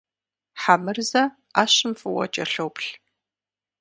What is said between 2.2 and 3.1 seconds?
кӏэлъоплъ.